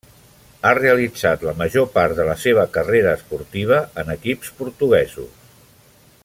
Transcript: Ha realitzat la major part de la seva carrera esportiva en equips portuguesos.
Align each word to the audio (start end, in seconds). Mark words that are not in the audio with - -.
Ha 0.67 0.71
realitzat 0.77 1.43
la 1.47 1.53
major 1.59 1.85
part 1.97 2.17
de 2.21 2.25
la 2.29 2.35
seva 2.45 2.65
carrera 2.79 3.13
esportiva 3.19 3.79
en 4.05 4.11
equips 4.15 4.51
portuguesos. 4.63 5.49